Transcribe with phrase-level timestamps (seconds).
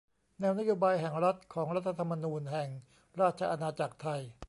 [0.39, 2.69] แนวนโยบายแห่งรัฐของรัฐธรรมนูญแห่ง
[3.21, 4.23] ราชอาณาจักรไทย